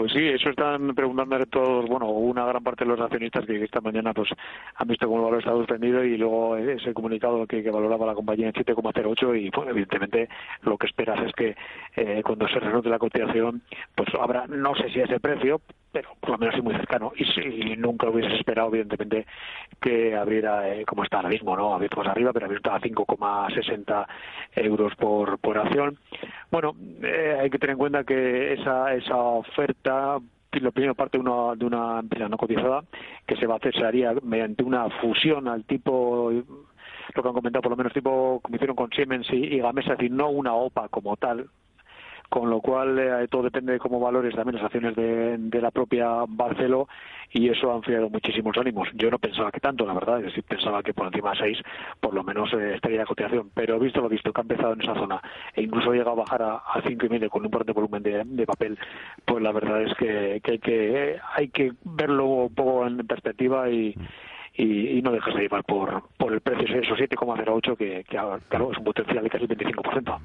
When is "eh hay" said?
27.02-27.50